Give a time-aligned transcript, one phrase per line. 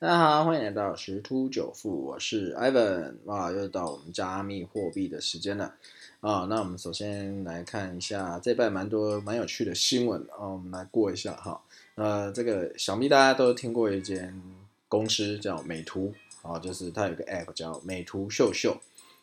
[0.00, 3.16] 大家好，欢迎来到十突九富，我是 Ivan。
[3.24, 5.74] 哇，又到我们加密货币的时间了
[6.20, 6.46] 啊！
[6.48, 11.60] 那我们首先来看一下这拜蛮多蛮有趣的新闻啊，我们来过一下哈。
[11.96, 14.40] 呃，这个想必大家都听过一间
[14.86, 18.80] 公司叫美图啊，就是它有个 App 叫美图秀秀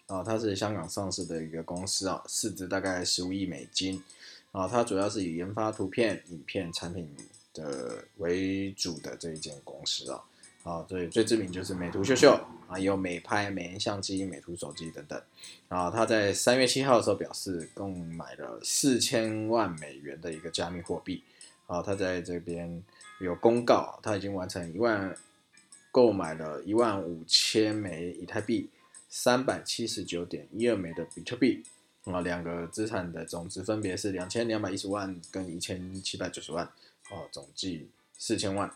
[0.08, 4.04] 啊，它是香港上市的一个公司啊，市值大概十五亿美金
[4.52, 7.10] 啊，它主要是以研发图片、影片产品
[7.54, 10.22] 的为主的这一间公司啊。
[10.66, 12.34] 啊，对，最知名就是美图秀秀
[12.68, 15.22] 啊，有美拍、美颜相机、美图手机等等。
[15.68, 21.24] 啊，他在三月七号的时候表示，共买了四千万美元的一个加密货币。
[21.68, 22.84] 啊，他在这边
[23.20, 25.16] 有公告，他已经完成一万
[25.92, 28.68] 购买了一万五千枚以太币，
[29.08, 31.64] 三百七十九点一二枚的比特币。
[32.06, 36.66] 啊，两个资产的总值分别是两千两百一十万跟一千七百九十万。
[37.12, 38.72] 哦，总计四千万。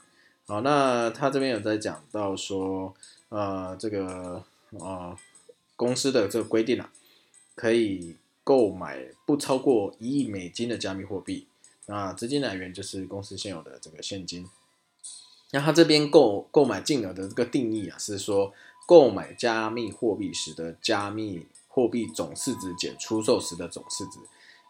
[0.49, 2.91] 好，那他这边有在讲到说，
[3.30, 5.16] 呃，这个呃
[5.75, 6.91] 公司的这个规定啊，
[7.53, 11.45] 可以购买不超过一亿美金的加密货币，
[11.86, 14.50] 那资金来源就是公司现有的这个现金。
[15.52, 18.52] 那他这边购购买金额的这个定义啊，是说
[18.88, 24.17] 购买加密货币时的加密货币总市值减出售时的总市值。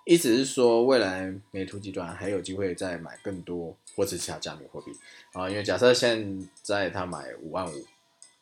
[0.04, 4.94] 意思是说，未来美图集团还有机会再买更多或者其他加密货币
[5.34, 7.86] 啊，因为假设现在他买五万五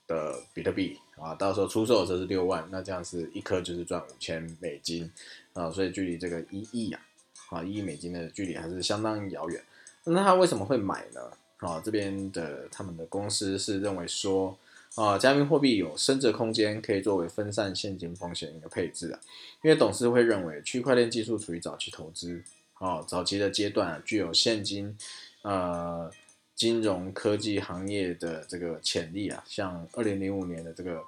[0.05, 5.11] 的比特币啊，到时候出售的时候是六万，那这样是一颗就是赚五千美金
[5.53, 7.01] 啊，所以距离这个一亿啊，
[7.49, 9.59] 啊一亿美金的距离还是相当遥远。
[10.03, 11.31] 那他为什么会买呢？
[11.57, 14.55] 啊，这边的他们的公司是认为说。
[14.95, 19.19] 啊，加密货币有升值空间，可以作为分散现金风险一个配置啊。
[19.61, 22.41] 因为董事会认为区块链技术处于早期投资，
[22.79, 24.97] 啊，早期的阶段具有现金，
[25.41, 26.11] 呃，
[26.55, 29.43] 金融科技行业的这个潜力啊。
[29.47, 31.03] 像二零零五年的这个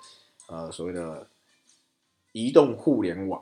[0.47, 1.27] 呃所谓的
[2.31, 3.41] 移动互联网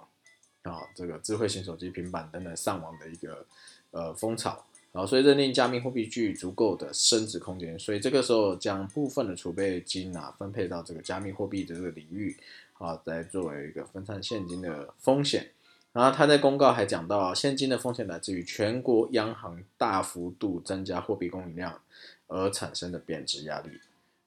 [0.64, 3.46] 啊，这个智慧型手机、平板等等上网的一个
[3.92, 4.64] 呃风潮。
[4.94, 12.36] 啊，所以认定加密货币具足够的升值空间，所以这个时候将部分的储备金啊分配到这个加密货币的这个领域
[12.80, 15.52] 啊，来作为一个分散现金的风险。
[15.98, 21.82] 然后他在公告还讲到，现金的风险来自于全国央行大幅度增加货币供应量
[22.28, 23.72] 而产生的贬值压力。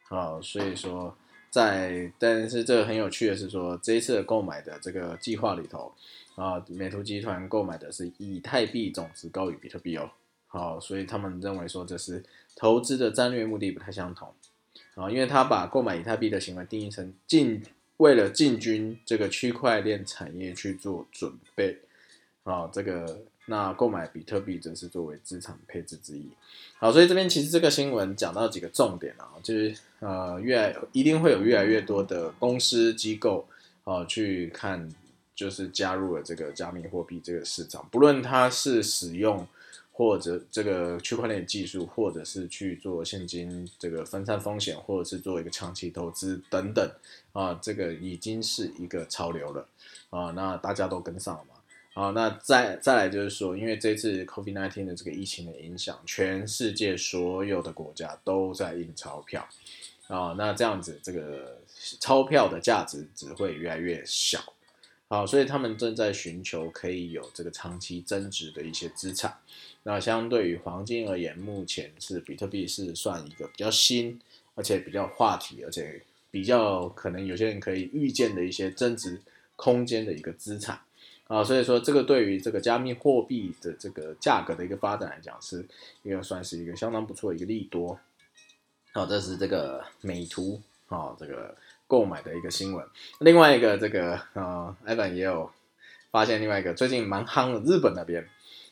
[0.09, 1.17] 啊，所以说
[1.49, 5.95] 在，但是这个很有趣的是说，这一次购买的这个计划里头
[6.35, 10.11] 啊，美图集团购买的是以太币总值高于比特币哦。
[10.49, 12.25] 好，所以他们认为说这是
[12.57, 14.35] 投资的战略目的不太相同
[14.97, 17.63] 啊，因为他把购买以太币的行为定义成进
[18.01, 21.79] 为了进军这个区块链产业去做准备
[22.45, 26.27] 啊，这个那购买比特币则是作为资产配置之一。
[26.79, 33.47] 好，所以这边其实这个新闻讲到几个重点啊，就是呃，越来一定会有越来越多的公司机构
[33.85, 34.89] 啊去看，
[35.35, 39.47] 就是加入了这个加密货币这个市场，不论它是使用。
[40.01, 46.91] 或者这个区块链技术，或者是去做现金这个分散风险，或者是做一个长期投资等等
[47.35, 49.69] 啊，这个已经是一个潮流了
[50.09, 59.47] 啊，那大家都跟上了嘛啊，那再再来就是说，因为这次 COVID-19 的这个疫情的影响，全世界所有的国家都在印钞票
[60.09, 61.59] 啊，那这样子这个
[62.01, 64.41] 钞票的价值只会越来越小。
[65.13, 69.37] 好，所以他们正在寻求可以有这个长期增值的一些资产。
[69.83, 74.21] 那相对于黄金而言，目前是比特币是算一个比较新，
[74.55, 76.01] 而且比较话题，而且
[76.31, 79.21] 比较可能有些人可以预见的一些增值
[79.57, 80.81] 空间的一个资产。
[81.27, 85.67] 啊，所以说这个对于这个加密货币的这个价格的一个发展来讲，是
[86.05, 87.99] 一个算是一个相当不错的一个利多。
[88.93, 91.57] 好，这是这个美图啊，这个。
[91.91, 92.87] 购买的一个新闻，
[93.19, 95.51] 另外一个这个呃，Evan 也有
[96.13, 98.25] 发现另外一个最近蛮夯的日本那边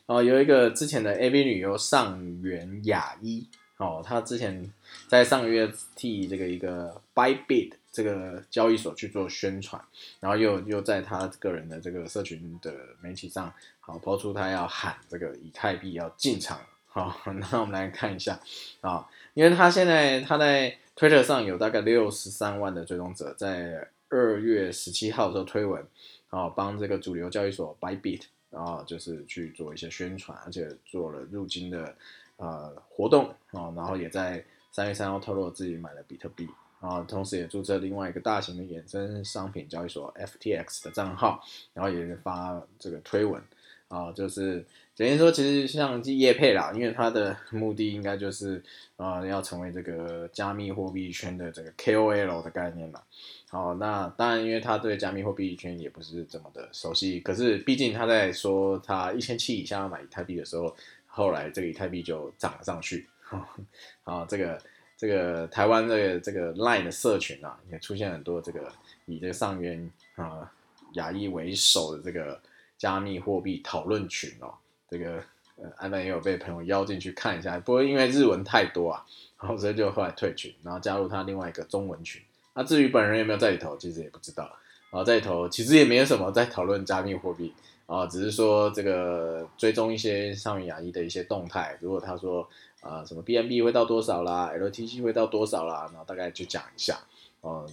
[0.07, 3.45] 哦，有一个之前的 A V 女优上原雅一
[3.79, 4.73] 哦，她之前
[5.09, 9.83] 在上个月替这个一个 Bybit 这个交易所去做宣传，
[10.21, 18.41] 然后又又在她个人的这个社群的媒体上好抛出她要喊这个以太币要进场，好， 那我们来看一下
[18.81, 20.77] 啊，因为他现在他在。
[20.99, 25.81] Twitter 上有大概六十三万的追踪者，在二月十七号的时候推文，
[26.29, 31.95] 啊，帮这个主流交易所 Bybit，然后就是去做一些宣传，而且做了入金的
[32.35, 36.49] 呃活动，啊，然后也在三月三号透露自己买了比特币，
[36.81, 41.41] 啊同时也注册另外一个大型的衍生商品交易所 FTX 的账号，
[41.75, 43.41] 然后也发这个推文，
[43.87, 44.67] 啊，就是
[44.99, 48.61] 等于说其实像叶配啦，因为它的目的应该就是
[48.97, 53.01] 啊要成为这个加密货币圈的这个 KOL 的概念嘛。
[53.49, 63.07] 好，那当然因为他对加密货币圈也不是这么的熟悉，可是毕竟他在说他一千七以下要买以太币的时候，后来这个以太币就涨了上去。
[64.03, 64.61] 好，这个。
[65.01, 68.69] 这个台湾的这个 Line 的社群啊，也出现很多这个
[69.07, 70.53] 以这个上元啊
[70.95, 72.43] 亚裔为首的这个
[72.77, 74.53] 加密货币讨论群哦。
[74.91, 75.23] 这个
[75.57, 79.05] 呃，安南也有被朋友邀进去看一下，不过因为日文太多啊，
[79.41, 82.23] 然后所以就后来退群，然后加入他另外一个中文群。
[82.55, 84.45] 那至于本人有没有在里头，其实也不知道。
[84.91, 87.53] 然后在里头其实也没有什么在讨论加密货币
[87.87, 91.77] 啊，只是说这个追踪一些上面亚裔的一些动态。
[91.81, 92.49] 如果他说。
[92.81, 95.89] 啊，什么 BNB 会到多少啦？LTC 会到多少啦？
[95.91, 96.97] 然后大概就讲一下。
[97.43, 97.67] 嗯，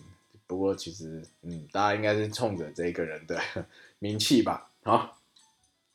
[0.47, 3.39] 不过其实，嗯，大家应该是冲着这个人的
[3.99, 4.67] 名气吧。
[4.83, 5.15] 好，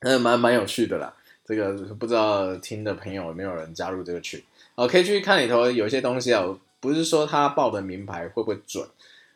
[0.00, 1.14] 嗯，蛮蛮有趣的啦。
[1.44, 4.42] 这个不知道听的朋友有没有人加入这个群？
[4.74, 6.44] 哦，可以去看里头有一些东西啊。
[6.80, 8.82] 不是说他报的名牌会不会准？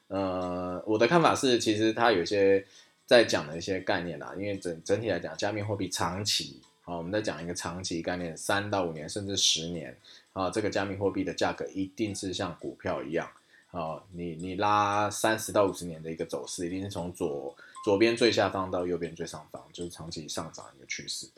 [0.09, 2.65] 呃，我的看法是，其实他有些
[3.05, 6.59] 在讲的一些概念啊，因为整整体来讲，加密货币长期。
[6.85, 9.95] 啊，我们再讲一个长期概念，三到五年甚至十年
[10.33, 13.29] 啊，这个加密货币的价格一定是像股票一样
[13.71, 21.29] 啊，你你拉三十到五十年的一个走势，一定是从左左边最下方到右边最上方，就是长期上涨一个趋势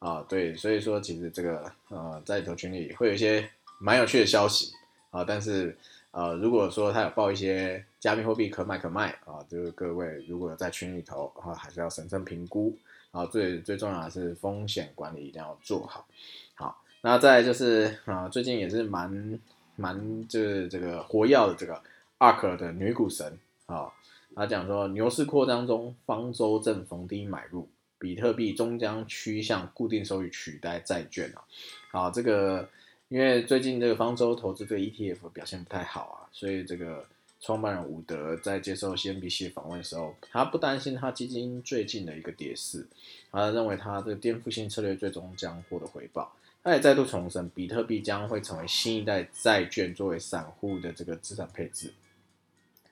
[0.00, 0.26] 啊。
[0.28, 4.72] 对，所以说其实这个呃，在头群里会有一些蛮有趣的消息
[5.12, 5.76] 啊，但是
[6.10, 12.76] 呃，如果说他有报一些加密货币可买可卖啊，就是各位如果在群里头啊，还是要审慎评估。
[13.12, 16.06] 啊，最最重要的是风险管理一定要做好。
[16.54, 19.38] 好，那再就是啊，最近也是蛮
[19.76, 21.78] 蛮就是这个活跃的这个
[22.18, 23.92] ARK 的女股神啊，
[24.34, 27.68] 他讲说牛市扩张中，方舟正逢低买入，
[27.98, 31.42] 比特币终将趋向固定收益取代债券啊。
[31.90, 32.68] 好，这个
[33.08, 37.04] 因为最近这个方舟投资对 ETF 表现不太好啊，所以这个。
[37.44, 42.86] 创办人伍德在接受 CNBC 访问的时候，他不担心他基金最近的一个跌势，
[43.32, 46.32] 他认为他的颠覆性策略最终将获得回报。
[46.62, 51.92] 他也再度重申，比特币将会成为新一代债券作为散户的这个资产配置。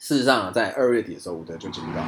[0.01, 2.03] 事实上啊，在二月底的时候，伍德就警告，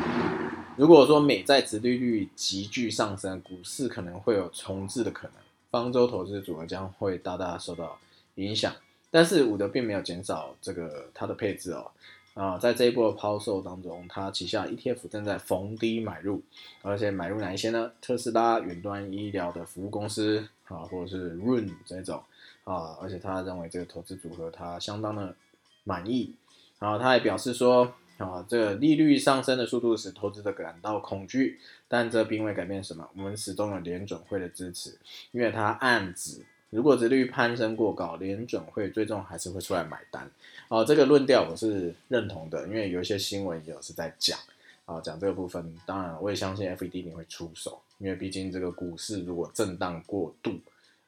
[0.79, 5.35] 如果说美债殖利率急剧上升，股市可能会有重置的可能，
[5.71, 7.99] 方舟投资组合将会大大受到
[8.37, 8.73] 影响。
[9.11, 11.91] 但是伍德并没有减少这个他的配置哦。
[12.33, 16.43] 啊，在这一波抛售当中，它旗下 ETF 正在逢低买入，
[16.81, 17.93] 而且买入哪一些呢？
[18.01, 22.23] 特斯拉、远端医疗的服务公司啊，或者是 Run 这种
[22.65, 25.37] 啊，而且他认为这个投资组合他相当的
[25.85, 26.35] 满意。
[26.83, 34.99] 然后他还表示说，啊，这个利率上升的速度使投资者感到恐惧，但这并未改变什么，我们始终有联准会的支持，
[35.31, 36.45] 因为他暗指。
[36.71, 40.29] 如果殖率攀升过高，联准会最终还是会出来买单。
[40.67, 44.37] 哦，这个论调我是认同的，因为有一些新闻也是在讲，
[44.85, 45.73] 啊，讲这个部分。
[45.87, 50.59] 当然，我也相信 FED 一定会出手，因为毕竟这个股市如果震荡过度，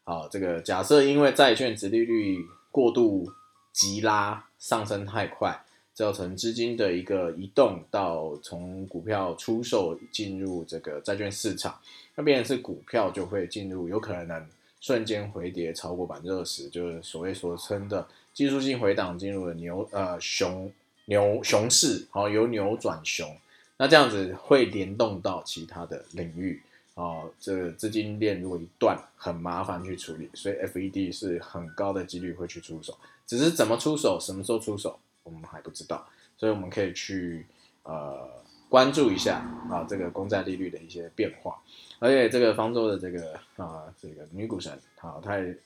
[0.05, 2.38] 啊，这个假设因为债券殖利率
[2.71, 3.26] 过度
[3.75, 5.62] 急拉上升太快，
[5.93, 11.79] 造成资金的一个移动到从股票出售进入这个债券市场，
[12.15, 14.47] 那边是股票就会进入有可能。
[14.81, 20.71] 瞬间回跌超过百分之二十，就是所谓所称的技术性回档进入了牛呃熊
[21.06, 23.35] 牛熊市，好由牛转熊，
[23.78, 26.61] 那这样子会联动到其他的领域
[26.94, 32.96] 啊，这资金链如果一断，很麻烦去处理，所以 FED 是很高的几率会去出手，
[33.26, 37.46] 只是怎么出手，什么时候出手，我们还不知道，所以我们可以去
[37.82, 38.30] 呃
[38.68, 39.38] 关注一下
[39.70, 41.60] 啊这个公债利率的一些变化。
[41.98, 45.56] 而且这个方舟的这个啊，这个女股神，好，她也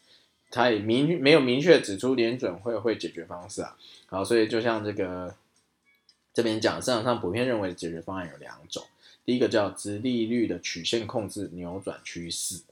[0.51, 5.35] 她也明没有明确指出联准会会解决方式啊，好，所以就像这个
[6.33, 8.85] 这边讲，市场上普遍认为解决方案有两种，
[9.29, 12.63] 第一个叫直利率的曲线控制扭转趋势，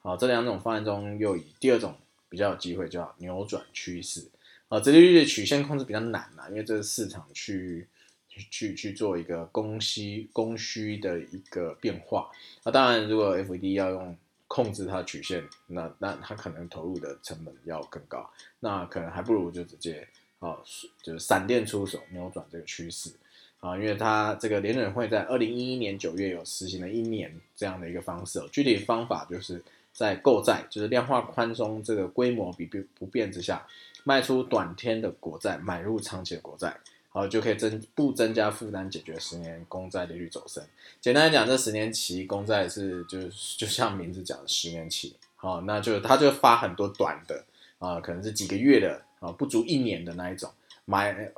[0.00, 1.94] 好，这两种方案中又以第二种
[2.30, 4.26] 比较有机会叫扭转趋势，
[4.68, 7.86] 啊，直利率的曲线控制比较难嘛，因为这是市场去。
[8.50, 12.30] 去去做一个供需供需的一个变化，
[12.64, 14.14] 那当然，如果 FED 要用
[14.46, 18.30] 控制它的曲线，那那它可能投入的成本要更高，
[18.60, 20.06] 那可能还不如就直接
[20.40, 20.58] 啊，
[21.02, 23.10] 就是闪电出手扭转这个趋势
[23.60, 33.66] 啊，因为它这个联准会在二零一一年九月有实行了一年这样的一个方式，具体方法就是在购债，就是量化宽松这个规模比不不变之下，
[34.04, 36.76] 卖出短天的国债，买入长期的国债。
[37.08, 40.62] 好就可以增不增加负担，解决十年公债利率走升。
[41.00, 47.42] 简单来讲，这十年期公债是就是就像名字讲的十年期，好，那就它就发很多短的
[47.78, 50.52] 啊，可能是几个月的啊，不足一年的那一种，
[50.84, 51.32] 买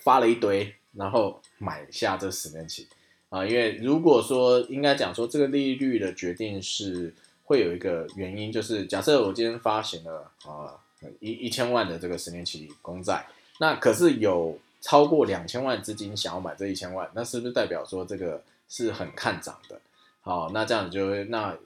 [0.00, 2.88] 发了一堆，然后买下这十年期
[3.28, 10.78] 啊，因为如果说应该讲说这个利率的决定是会有一个原因，就是假设我今天发行了啊
[11.20, 13.26] 一一千万的这个十年期公债，
[13.58, 14.58] 那可是有。
[14.84, 19.80] 超过两千万资金想要买这一千万，那是不是代表说这个是很看涨的？
[20.22, 21.56] 好，那这样就会那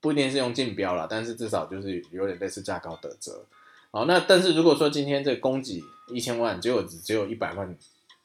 [0.00, 3.44] 不一定是用竞标了，但是至少就是有点类似价高得折。
[3.90, 5.82] 好，那但是如果说今天这供给
[6.14, 7.76] 一千万，结果只只有一百万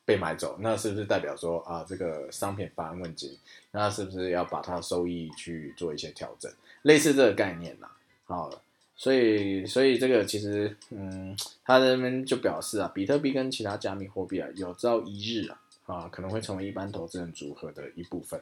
[0.08, 3.38] 被买走，那是不是代表说啊这个商品发生问题？
[3.72, 6.50] 那是不是要把它收益去做一些调整？
[6.84, 7.90] 类似这个概念呐。
[8.26, 8.64] 好。
[9.00, 18.42] 所以，所以这个其实，嗯，他这边就表示啊，比特币跟其他加密货币啊，有朝一日啊，啊，可能会成为一般投资人组合的一部分，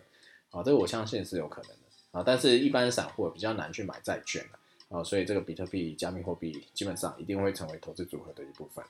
[0.52, 1.78] 啊，这个我相信是有可能的，
[2.12, 4.46] 啊，但是一般散户比较难去买债券
[4.88, 8.82] 啊，所以这个比特币加密货币基本上一定会成为投资组合的一部分，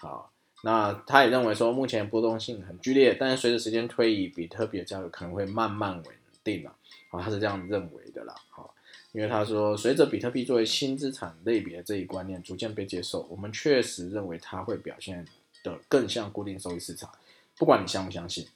[0.00, 0.24] 啊，
[0.62, 6.04] 那他也认为说，目前波动性很剧烈，但是随着时间推移，比特币的价格可能会慢慢稳
[6.42, 6.74] 定了，
[7.10, 8.74] 啊，他是这样认为的啦，好。
[9.12, 15.26] 因为他说，随着比特币作为新资产类别这一观念逐渐被接受，我们确实认为它会表现
[15.62, 17.10] 的更像固定收益市场，
[17.58, 18.46] 不管你相不相信。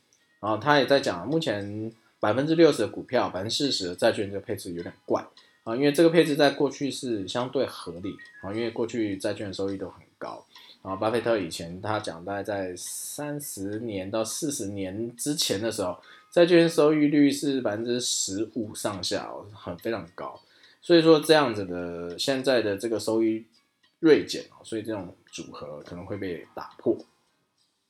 [0.41, 5.23] 然后他也在讲，目前百分之六十的股票，百分之四十的债券这个配置有点怪
[5.65, 10.43] 啊，因为这个配置在过去是相对合理啊，因为过去债券收益都很高
[10.87, 10.97] 啊。
[10.97, 15.99] 巴菲特以前他讲，大概在三十年到四十年之前的时候，
[16.31, 20.41] 债券收益率是百分之十五上下哦，很非常高。
[20.81, 23.45] 所以说这样子的现在的这个收益
[23.99, 26.97] 锐减哦，所以这种组合可能会被打破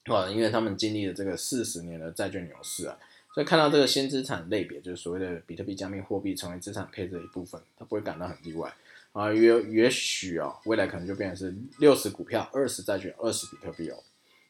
[0.05, 2.97] 啊，因为他们经历了这个四十年的债券牛市啊，
[3.35, 8.73] 所以看到这个新资产类别，就是所谓的比特币加密货币成为资产配置的一部分，他不会感到很意外
[9.16, 13.96] 啊，也也许啊，未来可能就变成是六十股票、二十债券、二十比特币哦，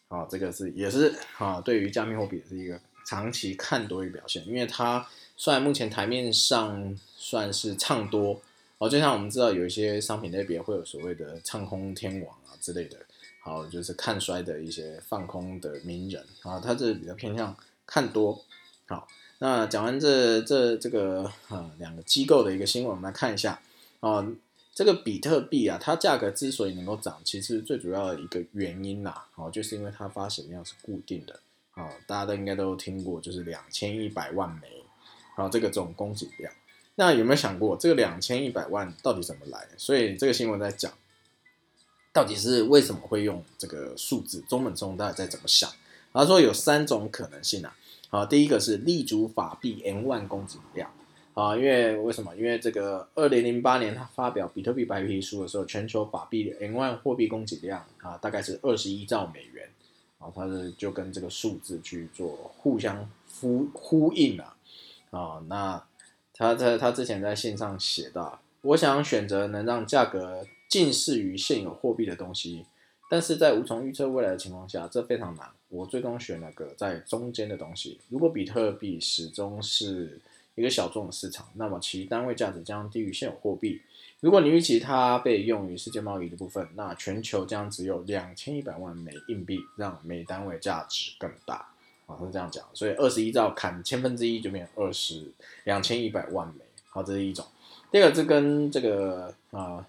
[0.09, 5.07] 啊，这个是也是啊，对于加密货币是一个长期看多一个表现，因为它。
[5.39, 8.41] 虽然目前台面上算是唱多
[8.79, 12.97] 哦，就像我们知道有一些商品类别会有所谓的唱空天王啊之类的，
[13.43, 17.55] 好就是看衰的一些放空的名人啊，他这比较偏向
[17.85, 18.43] 看多。
[18.87, 19.07] 好，
[19.41, 23.61] 那讲完这这这个啊两个机构的一个新闻，我们来看一下
[24.01, 24.27] 啊，
[24.77, 31.41] 这个比特币啊，它价格之所以能够涨，其实最主要的一个原因呐，哦，就是因为它发行量是固定的
[31.73, 34.69] 啊，大家都应该都听过，就是两千一百万枚。
[35.35, 36.53] 好，这个总供给量，
[36.97, 39.67] 那有没有想过这个两千一百万到底怎么来？
[39.79, 40.93] 所以这个新闻在讲，
[42.13, 44.45] 到底是为什么会用这个数字？
[44.47, 45.71] 中本聪大家在怎么想？
[46.13, 47.75] 他说有三种可能性啊。
[48.11, 50.91] 好，第一个是立足法币 N 万供给量
[51.37, 52.35] 啊，因为为什么？
[52.35, 59.69] 因为这个二零零八年他发表比特币白皮书的时候，全球法币 N 万货币供给量啊，大概是二十一兆美元
[60.19, 63.07] 啊，他是就跟这个数字去做互相
[63.39, 64.55] 呼呼应了。
[65.11, 65.85] 啊，那
[66.33, 72.65] 他在他之前在线上写到，我想选择能让价格近似于现有货币的东西，
[73.11, 75.47] 但是在无从预测未来的情况下，这非常难。
[75.69, 78.01] 我最终选了个在中间的东西。
[78.09, 80.19] 如果比特币始终是
[80.57, 83.81] 一个小众的市场，那么其单位价值将低于现有货币。
[84.19, 91.69] 如果你预期它被用于世界贸易的部分，那全球将只有两千一百万枚硬币，让每单位价值更大。
[92.07, 95.29] 啊，是这样讲，所以二十一兆砍千分之一就变二十
[95.65, 97.45] 两千一百万枚，好，这是一种。
[97.91, 99.85] 第二个是跟这个啊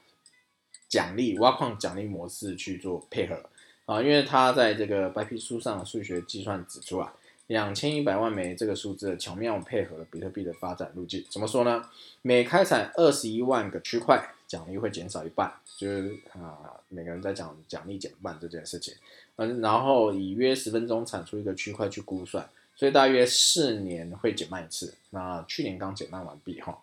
[0.90, 3.40] 奖励挖矿奖励模式去做配合
[3.86, 7.14] 啊，因为它在这个白皮书上数学计算指出啊，
[7.48, 11.26] 两千一百万枚这个数字巧妙配合了比特币的发展路径。
[11.30, 11.90] 怎么说呢？
[12.22, 18.94] 每开采二十一万个区块，奖励会减少一半，就是啊，每个人在讲奖励减半这件事情。
[19.38, 24.94] 嗯，然后以约十分钟产出一个区块去估算，所以大约四年会减半一次。
[25.12, 26.78] 那去年刚减半完毕哈，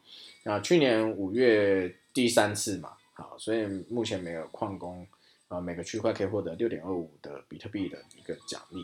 [0.45, 5.07] 那去年五月第三次嘛，好，所以目前每个矿工
[5.49, 8.83] 啊每个区块可以获得六点二五的比特币的一个奖励。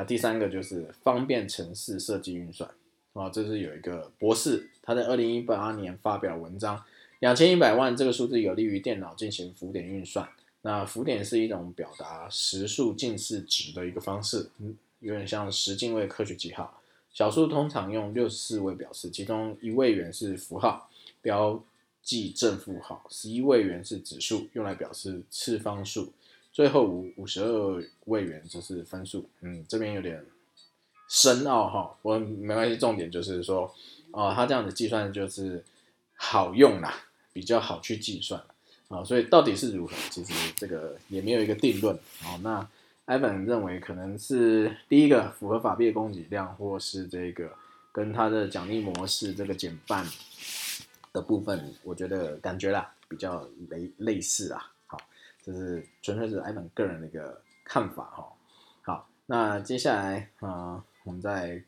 [0.00, 2.70] 那第三个就是方便城市设计运算
[3.12, 6.82] 啊，这是有一个博士他在二零一八年发表文章，
[7.18, 10.26] 两千一百万这个数字有利于电脑进行浮点运算。
[10.62, 16.80] 那浮点是一种表达实数近似值的一个方式，嗯，有点像十进位科学记号。
[17.12, 20.88] 小数通常用六十四位表示，其中一位元是符号，
[21.20, 21.62] 标
[22.02, 26.10] 记正负号；十一位元是指数，用来表示次方数。
[26.60, 30.22] 最后五五十二位元就是分数，嗯，这边有点
[31.08, 33.74] 深奥哈，我没关系，重点就是说，
[34.10, 35.64] 哦，它这样的计算就是
[36.16, 36.94] 好用啦，
[37.32, 38.38] 比较好去计算
[38.88, 42.38] 啊，所以到底是如何，其实这个也没有一个定论哦。
[42.42, 42.68] 那
[43.06, 47.50] Evan 认为可能是第一个符合法币的供给量，或是这个
[47.90, 50.06] 跟它的奖励模式这个减半
[51.14, 54.70] 的部分，我觉得感觉啦比较类类似啊。
[55.42, 58.32] 这是纯粹是艾本个人的一个看法哈。
[58.82, 61.62] 好，那接下来啊，我们再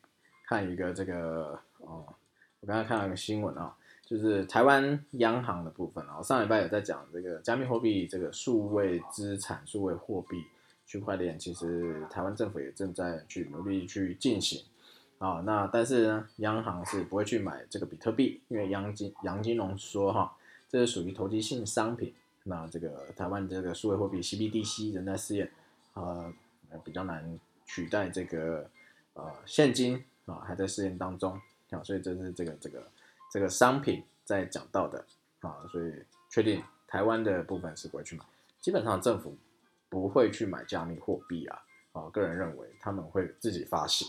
[0.47, 2.05] 看一个这个哦，
[2.61, 3.75] 我刚刚看到一个新闻啊，
[4.05, 10.45] 就是台湾央行的部分啊，上礼拜有在讲这个加密货币这个数位资产、数位货币。
[10.85, 14.63] 区块链其实台湾政府也正在去努力去进行
[15.17, 20.37] 啊，那但是呢，央行是不会去买这个比特币，因为杨金杨金龙说哈，
[20.69, 22.13] 这是属于投机性商品。
[22.45, 25.51] 那这个台湾这个数位货币 CBDC 仍在试验，
[25.95, 26.33] 呃，
[26.85, 28.69] 比较难取代这个
[29.15, 32.87] 呃现金啊，还在试验当中啊，所以这是这个这个
[33.31, 35.05] 这个商品在讲到的
[35.41, 35.93] 啊，所以
[36.31, 38.25] 确定台湾的部分是不会去买，
[38.61, 39.37] 基本上政府。
[39.93, 41.63] 不会去买加密货币啊！
[41.93, 44.09] 啊，个人认为他们会自己发行。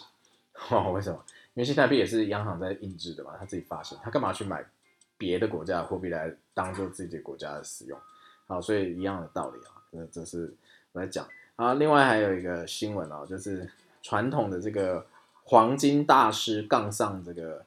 [0.69, 1.21] 哦，为什么？
[1.55, 4.65] 因为新台币也是央行在印制的嘛，他自己发行，他干嘛去买
[5.17, 7.99] 别的国家的货币来当做自己国家的使用？
[8.47, 9.81] 好，所以一样的道理啊。
[9.91, 10.53] 这这是
[10.91, 11.73] 我在讲啊。
[11.75, 13.69] 另外还有一个新闻啊，就是
[14.01, 15.05] 传统的这个
[15.43, 17.65] 黄金大师杠上这个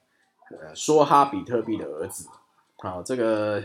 [0.51, 2.29] 呃梭哈比特币的儿子。
[2.79, 3.63] 好，这个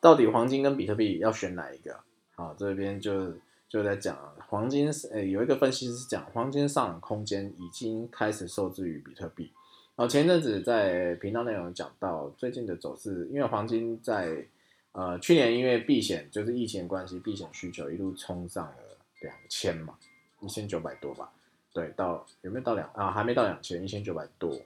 [0.00, 2.00] 到底黄金跟比特币要选哪一个？
[2.34, 3.32] 好，这边就。
[3.72, 4.14] 就在讲
[4.50, 9.50] 黄金，呃，有一个分析师讲黄金上涨空间已经开始受制于比特币。
[9.96, 14.46] 然后前阵子在频道内容讲到最近的走势，因为黄金在
[14.92, 18.76] 呃去年因为避险就是疫情关系，避险需求一路冲上了
[19.20, 19.98] 两千嘛，
[20.40, 21.32] 一千九百多吧，
[21.72, 23.10] 对，到有没有到两啊？
[23.10, 24.56] 还没到两千，一千九百多。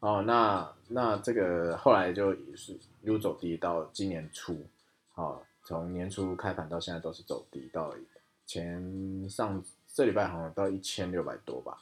[0.00, 4.64] 哦，那那这个后来就是一路走低到今年初，
[5.14, 7.94] 哦，从年初开盘到现在都是走低到。
[8.44, 9.60] 前上
[9.92, 11.78] 这礼拜好像到一千六百多吧，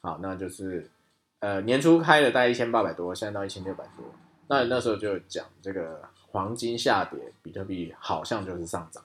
[0.00, 0.90] 好，那就是
[1.38, 4.04] 呃年初开的大概一千八百多，现在到一千六百多。
[4.48, 9.04] 那那时候就讲这个黄金下跌，比特币好像就是上涨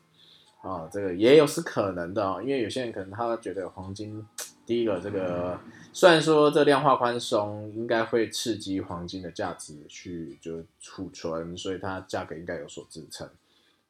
[0.62, 4.26] 啊，这个也有是可能的啊，因为有些人可能他觉得黄金
[4.66, 5.60] 第一个这个
[5.94, 13.30] 虽然说这量化宽松应该会刺激黄金的价值去就储存，所以它价格应该有所支撑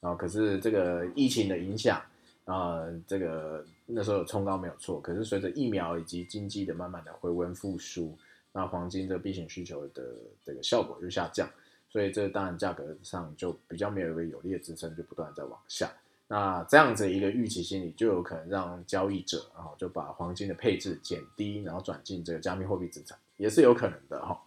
[0.01, 2.01] 啊，可是这个疫情的影响。
[2.45, 8.15] 啊，这个那时候有冲高没有错，可是随着疫苗以及经济的慢慢的回温复苏，
[8.51, 10.03] 那黄金的避险需求的
[10.45, 11.49] 这个效果就下降，
[11.95, 15.89] 所以这当然价格上就比较没有一个有力的支撑，就不断在往下。
[16.27, 24.37] 那这样子一个预期心理，就有可能让交易者啊就把黄金的配置减低，然后转进这个加密货币资产，也是有可能的哈。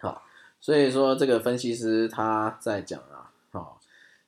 [0.00, 0.20] 好，
[0.60, 3.30] 所以说这个分析师他在讲啊。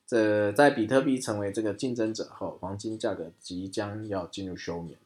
[0.07, 4.97] 这在比特币成为这个竞争者后，黄金价格即将要进入休眠。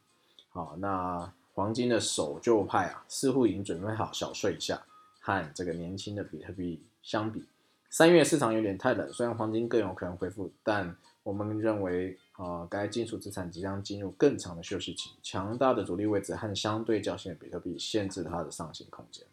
[0.49, 4.83] 好，那黄金的守旧派啊，似乎已经准备好小睡一下。
[5.19, 7.45] 和这个年轻的比特币相比，
[7.89, 15.11] 三月市场有点太冷，虽然黄金更有可能恢复，但我们认为啊，该金属资产即将进入更长的休息期。
[15.21, 19.23] 强大的阻力位置和相对较新的比特币限制它的上行空间。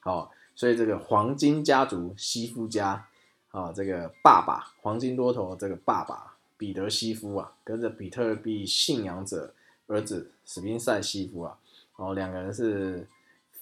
[0.00, 3.06] 好，所以这个黄金家族西夫家。
[3.52, 9.52] 啊，这个爸爸黄金多头，这个爸爸彼得西夫啊，跟着比特币信仰者
[9.88, 11.58] 儿子史宾塞西夫啊，
[11.96, 13.06] 哦，两个人是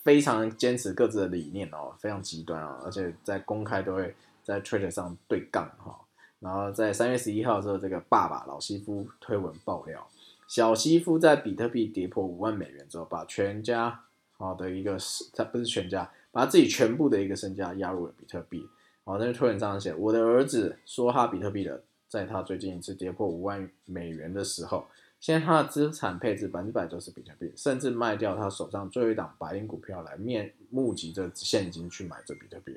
[0.02, 5.98] 非常坚持各自的理念哦，非常极端啊，而且在公开都会在 Twitter 上对杠哈。
[6.38, 10.06] 然后在三月十一号之后，这个爸爸老西夫推文爆料，
[10.48, 14.04] 小西夫在比特币跌破五万美元之后，把全家
[14.38, 14.96] 好的一个
[15.34, 18.66] 他不是全家，把自己全部的一个身家押入了比特币。
[19.04, 24.86] 好，那推文上写，我的儿子说哈比特币的，在他最近一次跌破五万美元的时候，
[25.20, 32.76] 现在他的资产配置百分之百都是比特币，甚至卖掉他手上最后一档白银股票来面募集这现金去买这比特币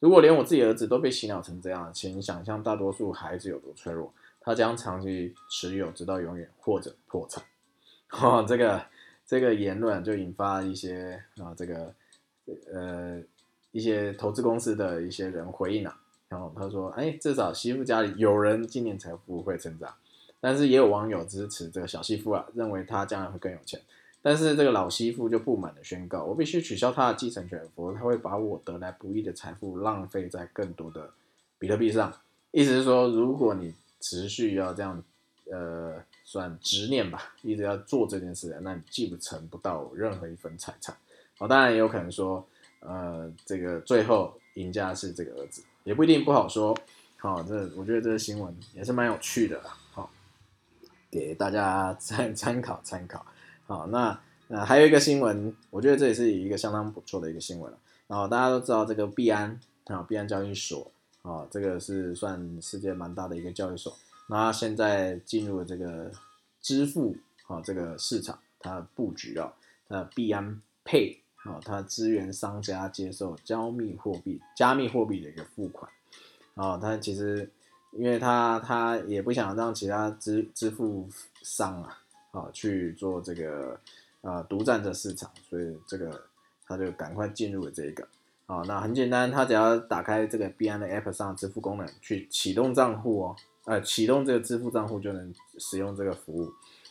[0.00, 7.42] 如果连我自己儿子都被洗脑成这样，请想象大多数孩子有多脆弱，他将长期持有直到永远或者破产。
[8.08, 8.84] 哈，这个
[9.26, 11.94] 这个言论就引发一些啊，这个
[12.72, 13.22] 呃。
[13.74, 19.92] 一些投资公司的一些人回应啊，然后他说：“哎，至少媳妇家里有人今年财富会成长，
[20.44, 23.80] 但是也有网友支持这个小媳妇啊，认为他将来会更有钱。
[24.20, 31.10] 但是这个老媳妇就不满的宣告：我必须取消他的继承权，否则他会把我得来不易的财富浪费在更多的
[31.58, 32.12] 比特币上。
[32.50, 35.02] 意思是说，如果你持续要这样
[35.50, 40.94] 呃算执念吧，一直要做这件事，那你继承不到任何一分财产。
[41.38, 42.46] 哦，当然也有可能说，
[42.80, 46.76] 呃，这个最后赢家是这个儿子，也不一定不好说。
[47.16, 49.78] 好，这我觉得这个新闻也是蛮有趣的，好，
[51.14, 53.24] 给大家 参参考参考。
[53.68, 57.78] 好，那那还有一个新闻，我觉得这也是一个相当不错的一个新闻了。
[58.08, 60.90] 然后大家都知道这个币安啊，币安交易所
[61.22, 63.96] 啊，这个是算世界蛮大的一个交易所。
[64.26, 66.10] 那现在进入了这个
[66.60, 69.52] 支付啊这个市场，它布局啊，
[69.88, 75.88] 它币安 Pay 啊，它支援商家接受加密货币、加密货币的一个付款。
[76.54, 77.50] 啊，它其实
[77.96, 81.08] 因为他他也不想让其他支支付
[81.42, 81.98] 商啊，
[82.32, 83.80] 啊去做这个
[84.20, 86.24] 呃独占这市场，所以这个。
[86.66, 88.08] 他就赶快进入了这个，
[88.46, 96.50] 啊，那很简单，他只要打开这个币安的 App 上支付功能，去启动账户哦，呃，启动这个支付账户就能使用这个服务，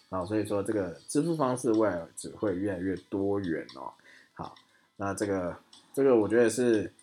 [0.10, 3.92] 啊，所以说这个支付方式未来只会越来越多元哦。
[4.36, 4.54] 好，
[4.98, 5.58] 那这个
[5.92, 6.94] 这个我觉得是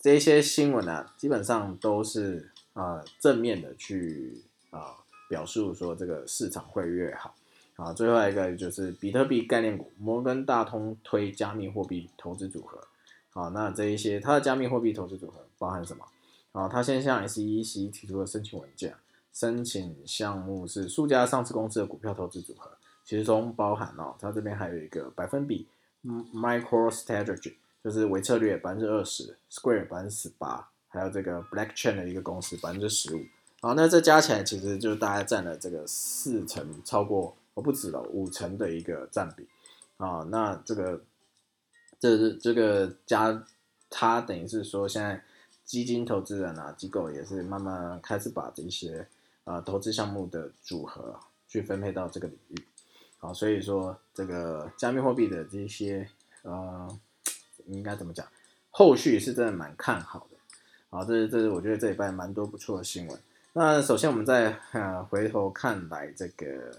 [0.00, 4.94] 这些新闻呢，基本上都是啊正面的去啊
[5.28, 7.34] 表述说这个市场会越好。
[7.76, 12.78] 啊，最后一个就是比特币概念股，摩根大通推加密货币投资组合。
[13.30, 16.04] 好，那这一些它的加密货币投资组合包含什么？
[16.52, 18.94] 啊，它先向 SEC 提出了申请文件，
[19.32, 22.70] 申请项目是数家上市公司的股票投资组合，
[23.04, 25.66] 其中包含哦，它这边还有一个百分比
[26.04, 33.20] ，MicroStrategy 就是微策略百分之二十，Square 百分之十八，还有这个 Blackchain 的一个公司百分之十五。
[33.60, 37.36] 好，那这加起来其实就大概占了这个四成，超过。
[37.54, 39.46] 我不止了五成的一个占比
[39.96, 41.00] 啊，那这个
[42.00, 43.46] 这是这个加，
[43.88, 45.22] 它等于是说现在
[45.64, 49.06] 基金投资人啊机构也是慢慢开始把这些
[49.44, 52.64] 啊投资项目的组合去分配到这个领域，
[53.20, 56.08] 啊，所以说这个加密货币的这些
[56.42, 56.88] 呃
[57.66, 58.26] 应该怎么讲，
[58.70, 60.33] 后续是真的蛮看好的，
[60.94, 63.18] 好，这是这是我觉得这礼拜蛮多不错的新闻。
[63.52, 66.70] 那首先我们再呃回头看来这个。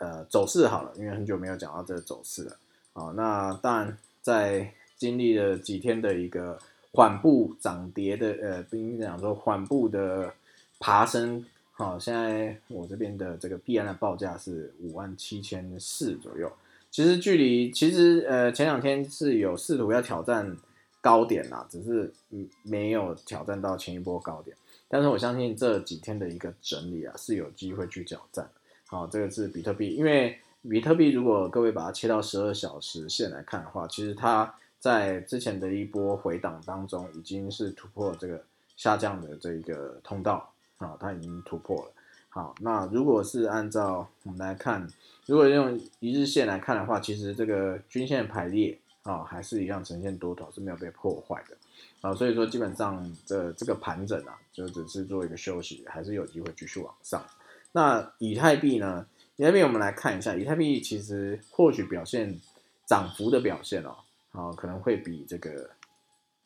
[0.00, 2.56] 呃，走势好了，因为很久没有讲到这个走势了。
[2.92, 6.56] 好，那当然在经历了几天的一个
[6.92, 10.32] 缓步涨跌的，呃，不应该讲说缓步的
[10.78, 11.44] 爬升。
[11.72, 16.48] 好，现在我这边的这个币安的报价是五万七千四左右。
[16.92, 20.56] 其实距离其实呃前两天是有试图要挑战
[21.00, 24.56] 高点啦，只是嗯没有挑战到前一波高点。
[24.88, 28.50] 但是我相信这几天的一个整理啊，是有机会去挑战。
[28.86, 38.42] 好，这个是比特币，因为比特币如果各位把它切到十二小时线来看的话，其实它在之前的一波回档当中，已经是突破这个
[38.76, 41.92] 下降的这个通道啊，它已经突破了。
[42.30, 44.88] 好，那如果是按照我们来看，
[45.26, 51.56] 如果用一日线来看的话，其实这个均线排列啊，还是一样呈现多头，是没有被破坏的。
[52.00, 57.24] 啊，所以说基本上这这个盘整啊，就只是做一个休息，还是有机会继续往上。
[57.72, 59.06] 那以太币呢？
[59.36, 62.38] 以太币我们来看一下，以太币其实或许表现
[62.86, 63.96] 涨幅的表现哦，
[64.32, 65.70] 啊可能会比这个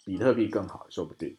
[0.05, 1.35] 比特币更好，说不定。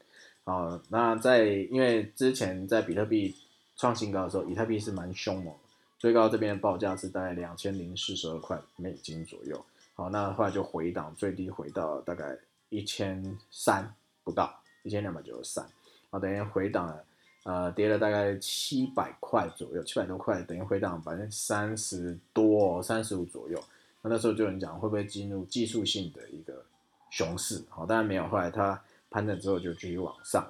[0.46, 3.36] 啊，那在因为之前在比特币
[3.78, 5.54] 创新高的时候，以太币是蛮凶猛，
[5.98, 9.64] 最高这边的报价是大概两千零四十二块美金左右。
[9.94, 12.38] 好，那后来就回档，最低回到大概
[12.70, 14.54] 一千三不到，
[14.84, 15.66] 一千两百九十三。
[16.10, 17.04] 好，等于回档了。
[17.44, 23.62] 呃，跌了大概七百块左右，七百多块，等于回档百分之三十多，三十五左右。
[24.02, 26.64] 那那时候就有人讲，会不会进入技术性的一个
[27.12, 27.62] 熊市？
[27.70, 28.26] 好，当然没有。
[28.30, 30.50] 后来它盘整之后就继续往上。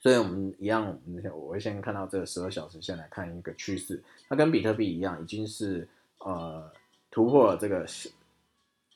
[0.00, 0.96] 所以我们一样，
[1.34, 4.00] 我会先看到这个十二小时线来看一个趋势。
[4.28, 6.70] 它跟比特币一样，已经是呃
[7.10, 7.84] 突破了这个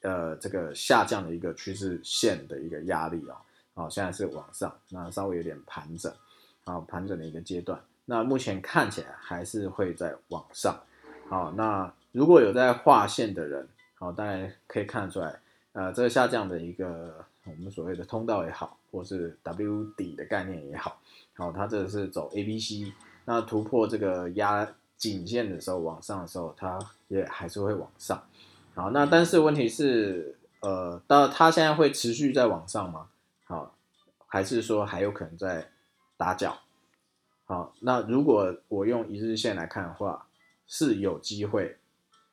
[0.05, 3.37] 呃这个下降的一个趋势线的一个压力哦。
[3.75, 6.11] 好，现在是往上，那稍微有点盘整。
[6.65, 10.75] 啊，盘整的一个阶段，那目前看起来还是会在往上。
[11.29, 15.39] 好，那如果有在画线的人，好，大家可以看得出来，
[15.75, 20.99] 呃，这个下降的一个我们所谓的通道也好，或是 W 底的概念也好，
[21.35, 22.91] 好，它这是走 A、B、C，
[23.27, 28.27] 那突破这个压颈线的时候，往上的时候，它也还是会往上。
[28.75, 33.09] 好，那但是问题是，呃，到它现在会持续在往上吗？
[33.45, 33.77] 好，
[34.27, 35.71] 还是说还有可能在？
[36.17, 36.57] 打脚，
[37.45, 40.29] 好，那如果我用一日线来看的话，
[40.65, 41.77] 是有机会，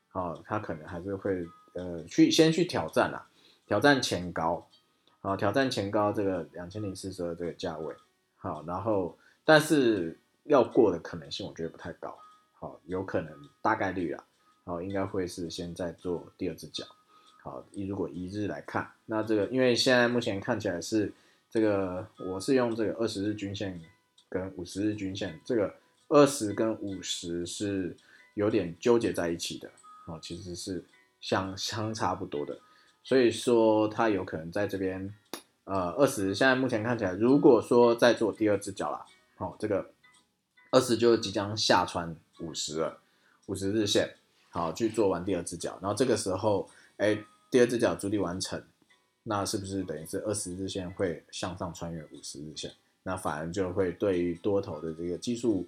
[0.09, 3.27] 好，它可能还是会呃去先去挑战啦，
[3.65, 4.67] 挑战前高，
[5.19, 7.93] 好，挑战前高这个两千零四十二这个价位，
[8.37, 12.15] 好，然后但是要过的可能性我觉得不太高，
[12.59, 14.23] 好，有可能大概率啊，
[14.63, 16.85] 好，应该会是先在做第二只脚。
[17.43, 21.11] 好，一如果一日来看，那这个因为现在目前看起来是
[21.49, 23.81] 这个，我是用这个二十日均线
[24.29, 25.73] 跟五十日均线，这个
[26.07, 27.97] 二十跟五十是
[28.35, 29.69] 有点纠结在一起的，
[30.05, 30.85] 哦，其实是
[31.19, 32.59] 相相差不多的，
[33.03, 35.11] 所以说它有可能在这边，
[35.63, 39.03] 呃，二十现在目前看起来，如果说在做第二只脚啦，
[39.35, 39.89] 好，这个
[40.69, 42.99] 二十就即将下穿五十了，
[43.47, 44.15] 五十日线，
[44.51, 47.17] 好去做完第二只脚，然后这个时候，哎。
[47.51, 48.63] 第二只脚主力完成，
[49.23, 52.71] 那是不是等于是二十日线会向上穿越五十日线？
[53.03, 55.67] 那反而就会对于多头的这个技术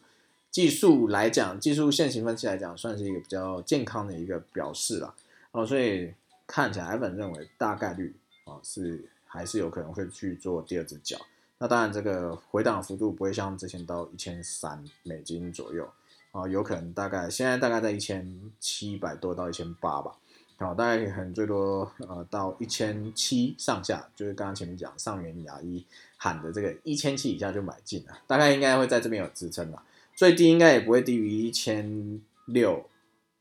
[0.50, 5.13] 技术来讲，技术线型分析来讲，算是一个比较健康的一个表示了
[5.52, 5.65] 哦。
[5.65, 6.13] 所以
[6.48, 8.15] 看起来，艾文认为大概率
[8.46, 11.17] 啊是还是有可能会去做第二只脚。
[11.58, 15.86] 那当然，这个回档幅度不会像之前到一千三美金左右
[16.34, 20.17] 啊，有可能大概现在大概在一千七百多到一千八吧。
[20.58, 29.84] 好，大概可能最多呃到一千七上下，就是刚刚前面讲上元牙医喊的这个一千七以下就买进了，大概应该会在这边有支撑了，
[30.15, 32.89] 最低应该也不会低于一千六，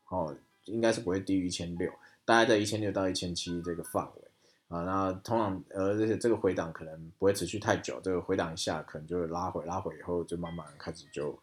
[0.09, 1.89] 哦，应该是不会低于一千六，
[2.25, 4.21] 大概在一千六到一千七这个范围
[4.67, 11.39] 啊，那通常呃而且这个回档可能不会持续太久，这个回档一下可能就会拉回，拉回以后就慢慢开始就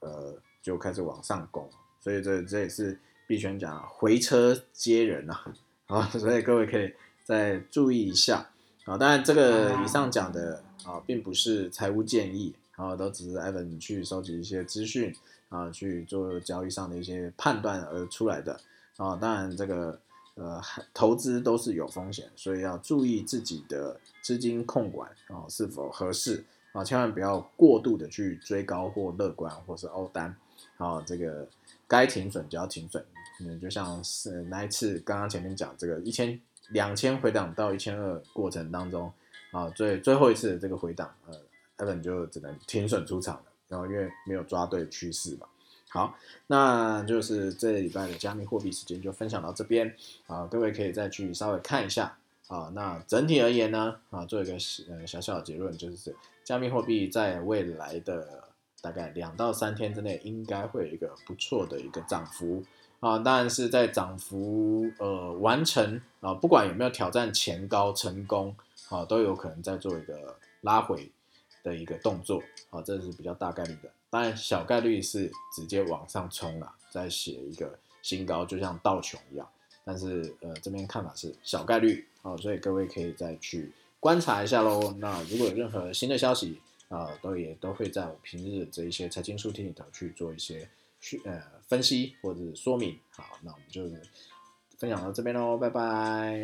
[0.00, 1.68] 呃就开始往上攻，
[2.00, 2.98] 所以这这也是。
[3.24, 5.54] 币圈讲回车接人啊，
[5.86, 6.92] 啊，所以各位可以
[7.24, 8.50] 再注意一下
[8.84, 8.98] 啊。
[8.98, 15.14] 当然，这个以上讲的啊，并不是财务建议啊，都只是 Evan 去收集一些资讯
[15.48, 18.60] 啊，去做交易上的一些判断而出来的
[18.98, 19.16] 啊。
[19.16, 19.98] 当然，这个
[20.34, 20.60] 呃
[20.92, 30.36] 投资都是有风险，所以要注意自己的资金控管啊是否合适啊，千万不要过度的去追高或乐观或是欧单
[30.78, 31.46] 啊，这个
[31.86, 33.04] 该停损就要停损。
[33.40, 39.12] 嗯，就像是那一次刚刚前面讲这个一千两千回档到一千二过程当中
[39.50, 41.34] 啊，最最后一次的这个回档，呃
[41.78, 45.46] ，Evan 就只能停损出场了，然后因为没有抓对趋势嘛。
[45.88, 49.94] 好，那就是这礼拜的加密货币时间就分享到这边
[50.26, 52.16] 啊，各位可以再去稍微看一下
[52.48, 52.70] 啊。
[52.74, 54.52] 那整体而言呢，啊，做一个
[54.88, 58.44] 呃小小的结论，就是加密货币在未来的
[58.82, 62.62] 大概两到三天之内，应该会有一个不错的一个涨幅。
[63.00, 68.54] 啊，当然是在涨幅呃完成啊，不管有没有挑战前高成功
[68.90, 71.10] 啊，都有可能在做一个拉回
[71.64, 72.40] 的一个动作
[72.70, 73.90] 啊，这是比较大概率的。
[74.08, 79.48] 当然小概率是直接往上冲了，再写一个新高，就像道琼一样。
[79.84, 84.94] 但是呃这边看法是小概率啊，所以各位可以再去观察一下喽。
[84.98, 86.60] 那如果有任何新的消息
[86.92, 90.68] 啊，都也都会在我平日这一些财经书厅里头去做一些。
[91.04, 93.82] 去呃分析或者是说明，好，那我们就
[94.78, 96.40] 分享到这边喽，拜拜。